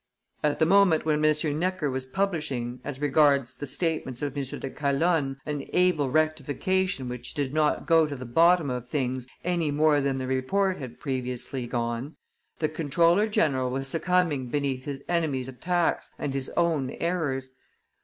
At 0.41 0.57
the 0.57 0.65
moment 0.65 1.05
when 1.05 1.23
M. 1.23 1.59
Necker 1.59 1.91
was 1.91 2.07
publishing, 2.07 2.79
as 2.83 2.99
regarded 2.99 3.45
the 3.59 3.67
statements 3.67 4.23
of 4.23 4.35
M. 4.35 4.41
de 4.43 4.71
Calonne, 4.71 5.37
an 5.45 5.67
able 5.73 6.09
rectification 6.09 7.07
which 7.07 7.35
did 7.35 7.53
not 7.53 7.85
go 7.85 8.07
to 8.07 8.15
the 8.15 8.25
bottom 8.25 8.71
of 8.71 8.87
things 8.87 9.27
any 9.43 9.69
more 9.69 10.01
than 10.01 10.17
the 10.17 10.25
Report 10.25 10.77
had 10.79 10.99
previously 10.99 11.67
gone, 11.67 12.15
the 12.57 12.67
comptroller 12.67 13.27
general 13.27 13.69
was 13.69 13.87
succumbing 13.87 14.47
beneath 14.49 14.85
his 14.85 15.03
enemies' 15.07 15.47
attacks 15.47 16.09
and 16.17 16.33
his 16.33 16.49
own 16.57 16.89
errors. 16.99 17.51